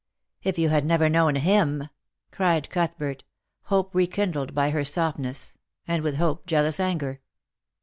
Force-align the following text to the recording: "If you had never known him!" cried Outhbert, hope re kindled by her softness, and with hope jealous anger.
"If 0.41 0.57
you 0.57 0.69
had 0.69 0.83
never 0.83 1.09
known 1.09 1.35
him!" 1.35 1.87
cried 2.31 2.67
Outhbert, 2.71 3.21
hope 3.65 3.93
re 3.93 4.07
kindled 4.07 4.55
by 4.55 4.71
her 4.71 4.83
softness, 4.83 5.59
and 5.87 6.01
with 6.01 6.15
hope 6.15 6.47
jealous 6.47 6.79
anger. 6.79 7.21